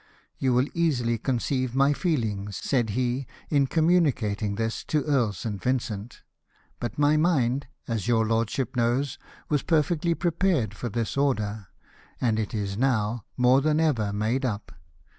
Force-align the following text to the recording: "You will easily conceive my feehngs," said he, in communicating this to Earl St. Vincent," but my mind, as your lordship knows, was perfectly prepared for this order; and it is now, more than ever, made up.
"You 0.39 0.53
will 0.55 0.65
easily 0.73 1.19
conceive 1.19 1.75
my 1.75 1.93
feehngs," 1.93 2.55
said 2.55 2.89
he, 2.97 3.27
in 3.51 3.67
communicating 3.67 4.55
this 4.55 4.83
to 4.85 5.03
Earl 5.03 5.31
St. 5.31 5.61
Vincent," 5.61 6.23
but 6.79 6.97
my 6.97 7.17
mind, 7.17 7.67
as 7.87 8.07
your 8.07 8.25
lordship 8.25 8.75
knows, 8.75 9.19
was 9.47 9.61
perfectly 9.61 10.15
prepared 10.15 10.73
for 10.73 10.89
this 10.89 11.17
order; 11.17 11.67
and 12.19 12.39
it 12.39 12.51
is 12.51 12.79
now, 12.79 13.25
more 13.37 13.61
than 13.61 13.79
ever, 13.79 14.11
made 14.11 14.43
up. 14.43 14.71